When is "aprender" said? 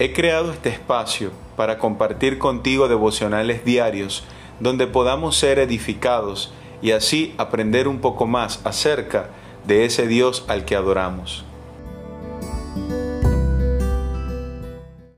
7.36-7.88